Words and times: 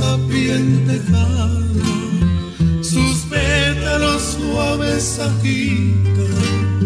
tapiente 0.00 1.00
calma, 1.10 2.82
sus 2.82 3.16
pétalos 3.30 4.22
suaves 4.36 5.18
agitan, 5.18 6.82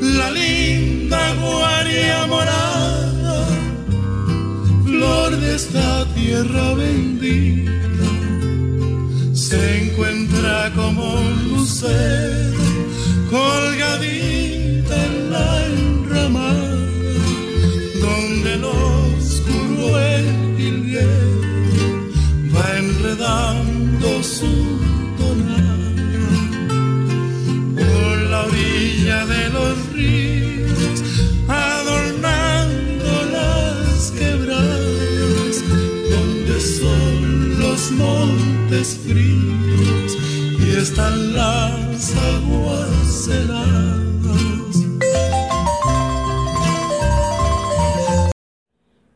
la 0.00 0.30
linda 0.30 1.34
guaria 1.34 2.26
morada, 2.26 3.46
flor 4.84 5.36
de 5.36 5.54
esta 5.54 6.06
tierra 6.14 6.74
bendita, 6.74 7.70
se 9.34 9.82
encuentra 9.82 10.72
como 10.74 11.14
un 11.14 11.48
lucero 11.50 12.25
adornando 31.48 33.06
las 33.32 34.10
quebradas, 34.10 35.64
donde 36.10 36.60
son 36.60 37.58
los 37.58 37.90
montes 37.92 38.98
fríos 38.98 40.18
y 40.60 40.76
están 40.76 41.32
las 41.32 42.14
aguas 42.14 43.28
heladas. 43.28 44.84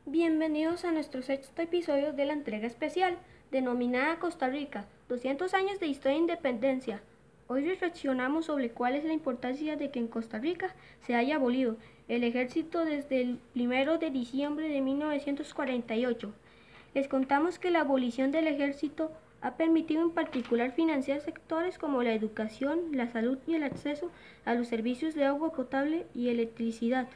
Bienvenidos 0.06 0.86
a 0.86 0.92
nuestro 0.92 1.20
sexto 1.20 1.60
episodio 1.60 2.14
de 2.14 2.24
la 2.24 2.32
entrega 2.32 2.66
especial, 2.66 3.18
denominada 3.50 4.18
Costa 4.18 4.48
Rica, 4.48 4.86
200 5.10 5.52
años 5.52 5.78
de 5.78 5.88
historia 5.88 6.16
e 6.16 6.20
independencia. 6.20 7.02
Hoy 7.52 7.64
reflexionamos 7.64 8.46
sobre 8.46 8.70
cuál 8.70 8.94
es 8.94 9.02
la 9.02 9.12
importancia 9.12 9.74
de 9.74 9.90
que 9.90 9.98
en 9.98 10.06
Costa 10.06 10.38
Rica 10.38 10.72
se 11.04 11.16
haya 11.16 11.34
abolido 11.34 11.78
el 12.06 12.22
ejército 12.22 12.84
desde 12.84 13.22
el 13.22 13.40
1 13.56 13.98
de 13.98 14.10
diciembre 14.10 14.68
de 14.68 14.80
1948. 14.80 16.32
Les 16.94 17.08
contamos 17.08 17.58
que 17.58 17.72
la 17.72 17.80
abolición 17.80 18.30
del 18.30 18.46
ejército 18.46 19.10
ha 19.40 19.56
permitido 19.56 20.00
en 20.02 20.12
particular 20.12 20.70
financiar 20.70 21.22
sectores 21.22 21.76
como 21.76 22.04
la 22.04 22.14
educación, 22.14 22.92
la 22.92 23.08
salud 23.08 23.38
y 23.48 23.56
el 23.56 23.64
acceso 23.64 24.12
a 24.44 24.54
los 24.54 24.68
servicios 24.68 25.16
de 25.16 25.24
agua 25.24 25.50
potable 25.50 26.06
y 26.14 26.28
electricidad. 26.28 27.08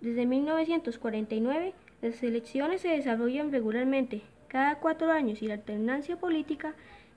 Desde 0.00 0.26
1949, 0.26 1.74
las 2.02 2.22
elecciones 2.22 2.82
se 2.82 2.90
desarrollan 2.90 3.50
regularmente, 3.50 4.22
cada 4.46 4.78
cuatro 4.78 5.10
años, 5.10 5.42
y 5.42 5.48
la 5.48 5.54
alternancia 5.54 6.20
política 6.20 6.76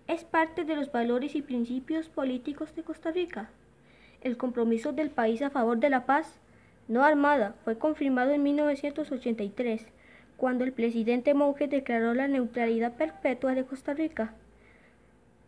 es 0.10 0.24
parte 0.24 0.64
de 0.64 0.76
los 0.76 0.92
valores 0.92 1.36
y 1.36 1.44
principios 1.44 2.10
políticos 2.10 2.76
de 2.76 2.82
Costa 2.82 3.12
Rica. 3.12 3.52
El 4.22 4.38
compromiso 4.38 4.92
del 4.92 5.12
país 5.12 5.44
a 5.44 5.52
favor 5.52 5.78
de 5.78 5.92
la 5.92 6.08
paz 6.08 6.40
no 6.88 7.04
armada 7.04 7.54
fue 7.64 7.78
confirmado 7.78 8.32
en 8.32 8.42
1983, 8.42 9.86
cuando 10.36 10.64
el 10.64 10.74
presidente 10.74 11.36
Monge 11.36 11.68
declaró 11.68 12.16
la 12.16 12.28
neutralidad 12.28 12.96
perpetua 12.96 13.54
de 13.54 13.66
Costa 13.66 13.94
Rica 13.94 14.34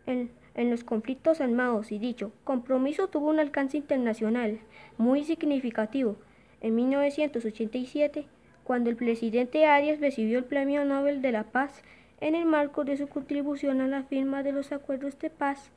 en, 0.06 0.30
en 0.54 0.70
los 0.70 0.84
conflictos 0.84 1.40
armados 1.40 1.90
y 1.90 1.98
dicho 1.98 2.30
compromiso 2.44 3.08
tuvo 3.08 3.30
un 3.30 3.40
alcance 3.40 3.76
internacional 3.76 4.60
muy 4.96 5.24
significativo. 5.24 6.14
En 6.60 6.76
1987, 6.76 8.26
cuando 8.62 8.90
el 8.90 8.96
presidente 8.96 9.66
Arias 9.66 9.98
recibió 9.98 10.38
el 10.38 10.44
Premio 10.44 10.84
Nobel 10.84 11.20
de 11.20 11.32
la 11.32 11.42
Paz 11.42 11.82
en 12.22 12.36
el 12.36 12.46
marco 12.46 12.84
de 12.84 12.96
su 12.96 13.08
contribución 13.08 13.80
a 13.80 13.88
la 13.88 14.04
firma 14.04 14.44
de 14.44 14.52
los 14.52 14.70
acuerdos 14.70 15.18
de 15.18 15.28
paz 15.28 15.72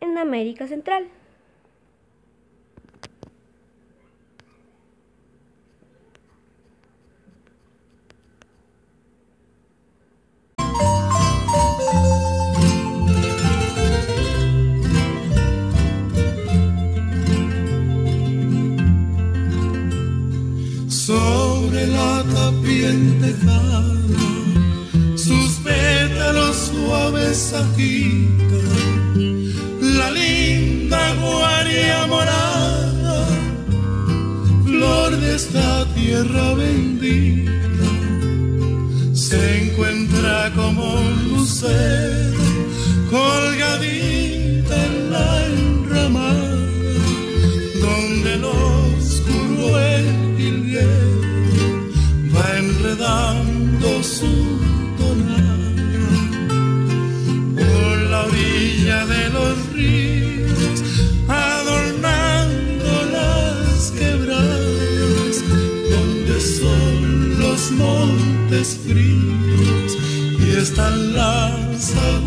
en 0.00 0.16
América 0.16 0.66
Central. 0.66 1.08
sobre 20.88 21.86
la 21.86 22.24
sus 22.24 23.28
pétalos 26.88 27.36
suaves 27.38 27.52
agitan, 27.52 28.68
la 29.80 30.10
linda 30.10 31.14
guaria 31.20 32.06
morada, 32.06 33.26
flor 34.64 35.16
de 35.16 35.36
esta 35.36 35.86
tierra 35.94 36.54
bendita, 36.54 37.52
se 39.12 39.62
encuentra 39.62 40.52
como 40.54 40.94
un 40.94 41.28
lucero 41.30 42.38
colgadita 43.10 43.37
fríos 68.56 69.96
y 70.40 70.56
están 70.56 71.12
las. 71.14 72.17